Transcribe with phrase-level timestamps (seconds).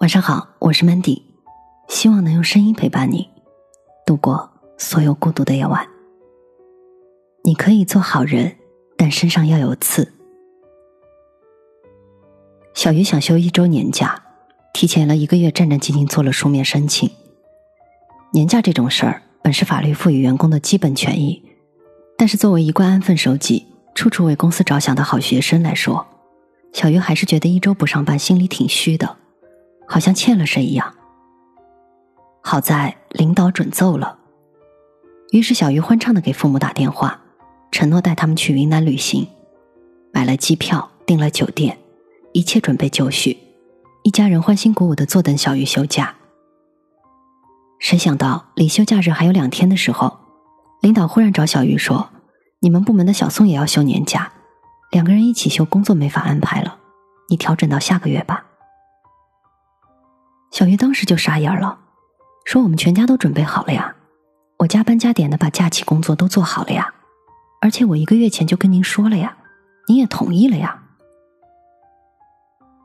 [0.00, 1.22] 晚上好，我是 Mandy，
[1.88, 3.30] 希望能用声音陪伴你
[4.04, 5.86] 度过所有孤独的夜晚。
[7.44, 8.56] 你可以做好人，
[8.98, 10.12] 但身上要有刺。
[12.74, 14.20] 小鱼想休一周年假，
[14.74, 17.08] 提前了一个月，战战兢兢做了书面申请。
[18.32, 21.42] 年假这种事儿，本是法律赋予员工的基本权益，
[22.18, 23.64] 但是作为一贯安分守己、
[23.94, 26.04] 处处为公司着想的好学生来说，
[26.72, 29.18] 小鱼还是觉得一周不上班，心里挺虚的。
[29.86, 30.94] 好像欠了谁一样。
[32.42, 34.18] 好在领导准奏了，
[35.30, 37.20] 于是小鱼欢畅的给父母打电话，
[37.70, 39.26] 承诺带他们去云南旅行，
[40.12, 41.78] 买了机票，订了酒店，
[42.32, 43.38] 一切准备就绪，
[44.02, 46.14] 一家人欢欣鼓舞的坐等小鱼休假。
[47.78, 50.18] 谁想到离休假日还有两天的时候，
[50.80, 52.10] 领导忽然找小鱼说
[52.60, 54.32] ：“你们部门的小宋也要休年假，
[54.90, 56.78] 两个人一起休，工作没法安排了，
[57.28, 58.44] 你调整到下个月吧。”
[60.54, 61.76] 小鱼当时就傻眼了，
[62.44, 63.92] 说：“我们全家都准备好了呀，
[64.58, 66.94] 我加班加点的把假期工作都做好了呀，
[67.60, 69.36] 而且我一个月前就跟您说了呀，
[69.88, 70.80] 您也同意了呀。”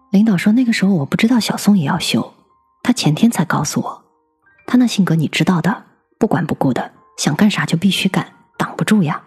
[0.09, 2.33] 领导说：“那个时候我不知道小宋也要休，
[2.81, 4.03] 他前天才告诉我，
[4.65, 5.83] 他那性格你知道的，
[6.17, 9.21] 不管不顾的，想干啥就必须干，挡不住呀。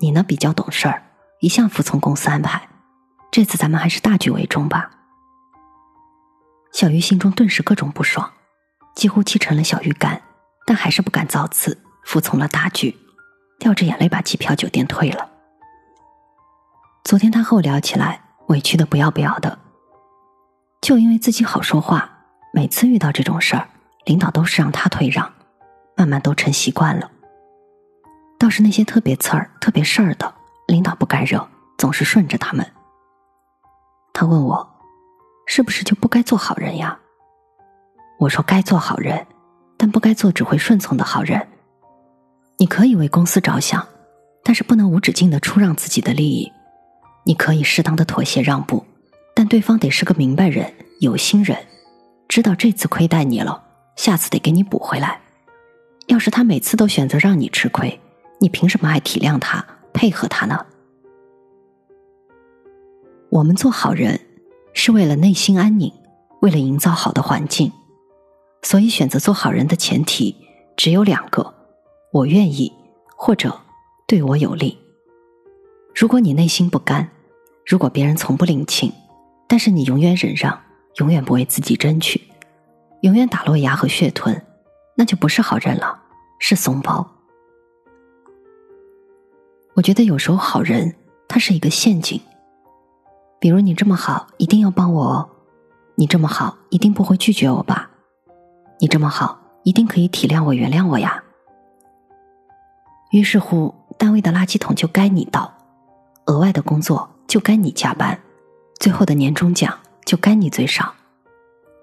[0.00, 1.04] 你呢比较懂事儿，
[1.38, 2.68] 一向服从公司安排，
[3.30, 4.90] 这次咱们还是大局为重吧。”
[6.74, 8.28] 小鱼心中顿时各种不爽，
[8.96, 10.20] 几乎气成了小鱼干，
[10.66, 12.92] 但还是不敢造次，服从了大局，
[13.60, 15.30] 掉着眼泪把机票、酒店退了。
[17.04, 19.56] 昨天他和我聊起来，委屈的不要不要的，
[20.80, 22.10] 就因为自己好说话，
[22.52, 23.68] 每次遇到这种事儿，
[24.06, 25.32] 领导都是让他退让，
[25.96, 27.08] 慢慢都成习惯了。
[28.36, 30.34] 倒是那些特别刺儿、特别事儿的，
[30.66, 32.68] 领导不敢惹，总是顺着他们。
[34.12, 34.73] 他问我。
[35.46, 36.98] 是不是就不该做好人呀？
[38.18, 39.26] 我说该做好人，
[39.76, 41.46] 但不该做只会顺从的好人。
[42.58, 43.86] 你可以为公司着想，
[44.42, 46.50] 但是不能无止境的出让自己的利益。
[47.24, 48.84] 你可以适当的妥协让步，
[49.34, 51.58] 但对方得是个明白人、有心人，
[52.28, 53.62] 知道这次亏待你了，
[53.96, 55.20] 下次得给你补回来。
[56.06, 58.00] 要是他每次都选择让你吃亏，
[58.38, 60.64] 你凭什么还体谅他、配合他呢？
[63.30, 64.20] 我们做好人。
[64.74, 65.90] 是为了内心安宁，
[66.40, 67.72] 为了营造好的环境，
[68.62, 70.36] 所以选择做好人的前提
[70.76, 71.54] 只有两个：
[72.12, 72.70] 我愿意，
[73.16, 73.56] 或者
[74.06, 74.76] 对我有利。
[75.94, 77.08] 如果你内心不甘，
[77.64, 78.92] 如果别人从不领情，
[79.48, 80.60] 但是你永远忍让，
[80.96, 82.20] 永远不为自己争取，
[83.02, 84.44] 永远打落牙和血吞，
[84.96, 86.02] 那就不是好人了，
[86.40, 87.08] 是怂包。
[89.74, 90.94] 我觉得有时候好人
[91.28, 92.20] 他是一个陷阱。
[93.44, 95.28] 比如你这么好，一定要帮我哦。
[95.96, 97.90] 你这么好，一定不会拒绝我吧？
[98.80, 101.22] 你这么好，一定可以体谅我、原谅我呀。
[103.10, 105.52] 于是乎，单位的垃圾桶就该你倒，
[106.24, 108.18] 额外的工作就该你加班，
[108.80, 110.94] 最后的年终奖就该你最少。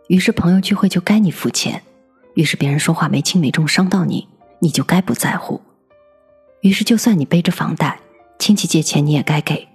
[0.08, 1.84] 于是朋友聚会就该你付钱，
[2.34, 5.62] 于是别人说话没轻没重伤到你，你就该不在乎。
[6.62, 8.00] 于是就算你背着房贷，
[8.40, 9.68] 亲戚借钱你也该给。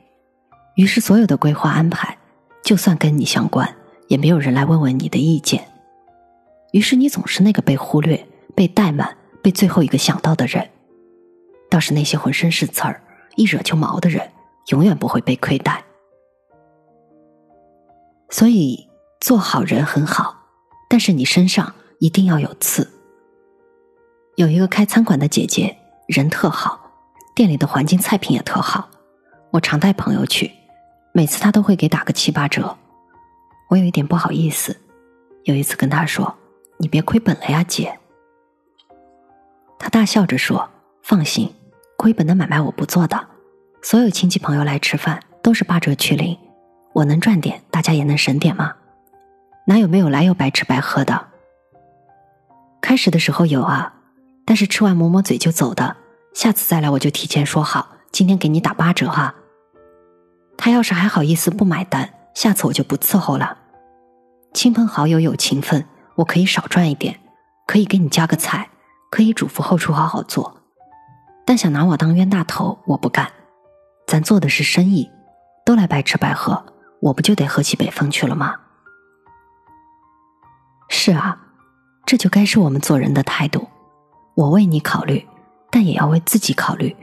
[0.77, 2.19] 于是，所有的规划安排，
[2.63, 3.77] 就算跟你相关，
[4.09, 5.67] 也没有人来问问你的意见。
[6.73, 10.69] 于是，你总是那个被忽略、被怠慢、被最后一个想到的人。
[11.71, 13.03] 倒是那些浑身是刺儿、
[13.37, 14.31] 一惹就毛的人，
[14.67, 15.83] 永远不会被亏待。
[18.29, 18.87] 所以，
[19.19, 20.37] 做好人很好，
[20.91, 22.93] 但是你身上一定要有刺。
[24.35, 26.91] 有一个开餐馆的姐姐，人特好，
[27.35, 28.91] 店里的环境、菜品也特好，
[29.53, 30.53] 我常带朋友去。
[31.17, 32.77] 每次他都会给打个七八折，
[33.71, 34.77] 我有一点不好意思。
[35.45, 36.37] 有一次跟他说
[36.77, 37.99] ：“你别亏本了呀，姐。”
[39.81, 40.69] 他大笑着说
[41.03, 41.51] ：“放心，
[41.97, 43.29] 亏本的买卖我不做的。
[43.81, 46.37] 所有亲戚朋友来吃饭都是八折去零，
[46.93, 48.75] 我能赚点，大家也能省点吗？
[49.67, 51.29] 哪有没有来又白吃白喝的？
[52.83, 53.95] 开始的时候有啊，
[54.45, 55.97] 但是吃完抹抹嘴就走的。
[56.35, 59.35] 下次再来我就提前说好，今天给你打八折哈。”
[60.57, 63.59] 他要是还好意思不买单，下次我就不伺候了。
[64.53, 65.87] 亲朋好友有情分，
[66.17, 67.21] 我可以少赚一点，
[67.67, 68.71] 可以给你加个菜，
[69.11, 70.63] 可以嘱咐后厨好好做。
[71.45, 73.31] 但想拿我当冤大头，我不干。
[74.07, 75.11] 咱做的是生意，
[75.65, 76.65] 都来白吃白喝，
[77.01, 78.55] 我不就得喝起北风去了吗？
[80.89, 81.39] 是啊，
[82.07, 83.69] 这就该是我们做人的态度。
[84.35, 85.27] 我为你考虑，
[85.71, 86.97] 但也要为自己考虑。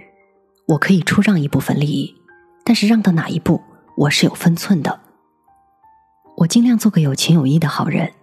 [0.69, 2.15] 我可以出让一部分利益。
[2.63, 3.61] 但是让到哪一步，
[3.95, 4.99] 我是有分寸的。
[6.37, 8.13] 我尽量做个有情有义的好人，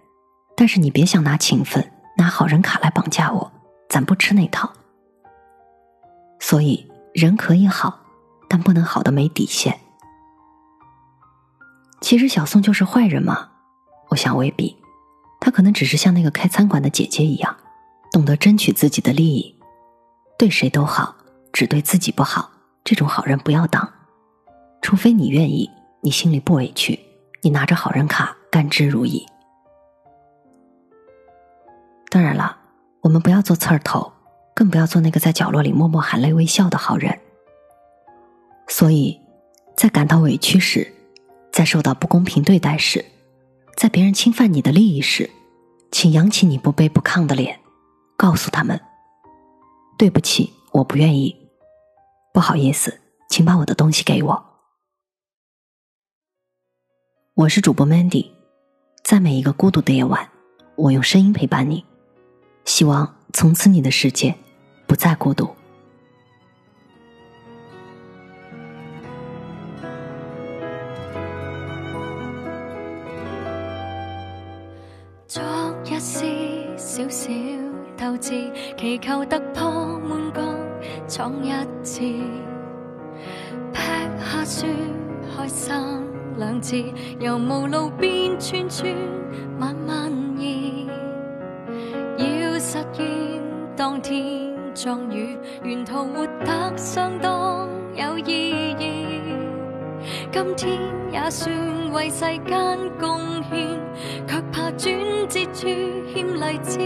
[0.55, 3.51] 但是你别想拿情分、拿好人卡来绑架我，
[3.89, 4.71] 咱不吃那套。
[6.39, 7.99] 所以人可以好，
[8.49, 9.79] 但不能好的没底线。
[12.01, 13.49] 其实小宋就是坏人吗？
[14.09, 14.75] 我想未必，
[15.39, 17.55] 他可能只是像那个开餐馆的姐姐一样，
[18.11, 19.55] 懂得争取自己的利益，
[20.37, 21.15] 对谁都好，
[21.53, 22.49] 只对自己不好。
[22.83, 23.87] 这种好人不要当，
[24.81, 25.69] 除非你愿意，
[26.01, 26.99] 你心里不委屈，
[27.41, 29.23] 你拿着好人卡甘之如饴。
[32.09, 32.57] 当然了，
[33.01, 34.11] 我们不要做刺儿头，
[34.53, 37.17] 更不要做那个在角落里默默含泪微笑的好人。
[38.67, 39.19] 所以，
[39.77, 40.91] 在感到委屈时，
[41.51, 43.05] 在受到不公平对待时，
[43.77, 45.29] 在别人侵犯你的利益时，
[45.91, 47.59] 请扬起你不卑不亢的脸，
[48.17, 48.79] 告诉他们
[49.97, 51.35] ：“对不起，我不愿意。
[52.33, 52.99] 不好意思，
[53.29, 54.45] 请把我的东西给我。”
[57.41, 58.27] 我是主播 Mandy，
[59.01, 60.29] 在每一个孤独的夜晚，
[60.75, 61.83] 我用声音陪伴你。
[62.65, 64.35] 希望从此你的世界
[64.85, 65.49] 不再孤独。
[75.27, 75.41] 昨
[75.83, 76.23] 日是
[76.77, 77.31] 小小
[77.97, 80.31] 斗志，祈求突破满
[81.07, 81.51] 江闯一
[81.83, 82.01] 次，
[83.73, 83.81] 劈
[84.19, 84.67] 下雪
[85.35, 85.73] 开心
[86.37, 86.75] 两字，
[87.19, 88.95] 由无路边串串
[89.59, 90.87] 慢慢移。
[92.17, 93.41] 要实现
[93.75, 99.21] 当天壮语，沿途活得相当有意义。
[100.31, 100.79] 今天
[101.11, 101.53] 也算
[101.91, 103.19] 为世间贡
[103.49, 103.79] 献，
[104.27, 104.93] 却怕转
[105.27, 105.67] 折处
[106.13, 106.79] 欠励志。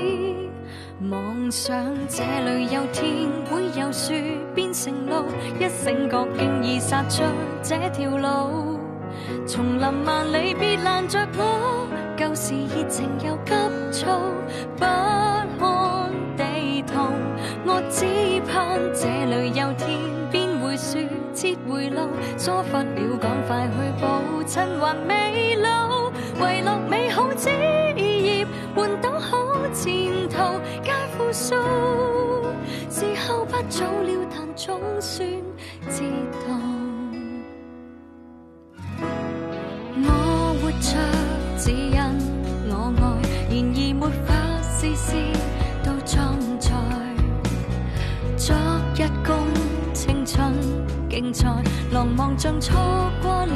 [1.10, 1.76] 妄想
[2.08, 4.14] 这里有天会有树
[4.54, 5.26] 变成路，
[5.60, 7.24] 一醒觉竟已杀出
[7.62, 8.75] 这条路。
[9.48, 11.88] 丛林万里别拦着我，
[12.18, 13.54] 旧时热情又急
[13.92, 14.20] 躁，
[14.76, 14.84] 不
[15.60, 17.00] 看地图，
[17.64, 18.06] 我只
[18.52, 20.00] 盼这里有天
[20.32, 20.98] 变回树，
[21.32, 27.50] 切回路，疏忽了赶快去补，趁还未老，遗落美好枝
[27.96, 29.38] 叶，换到好
[29.72, 30.38] 前途，
[30.84, 31.56] 皆负数。
[32.90, 35.30] 时候不早了，但总算
[35.90, 36.02] 知
[36.48, 36.75] 道。
[45.06, 45.14] 思
[45.84, 46.72] 都装载。
[48.36, 48.56] 昨
[48.96, 49.36] 日共
[49.94, 50.52] 青春
[51.08, 51.48] 竞赛，
[51.92, 52.76] 狼望像错
[53.22, 53.56] 过了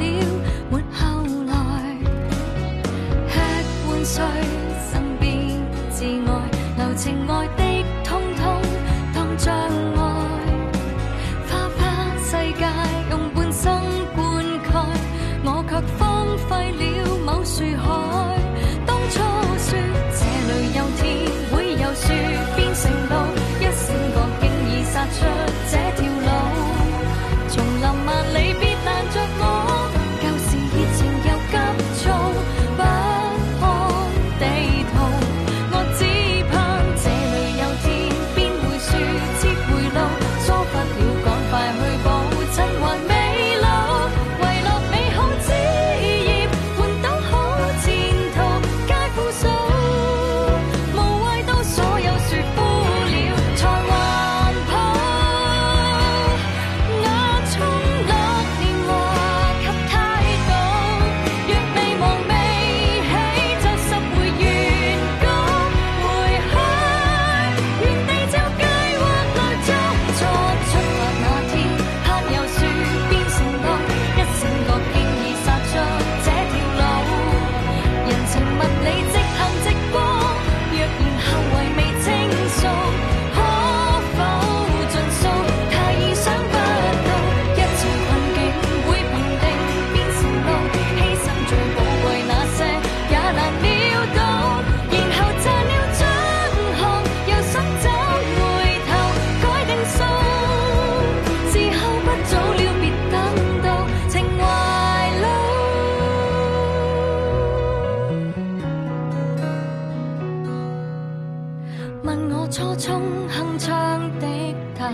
[112.80, 114.26] 冲向窗的
[114.74, 114.90] 答，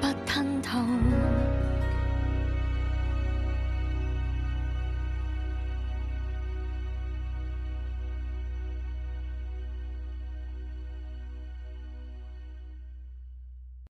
[0.00, 0.78] 不吞吐。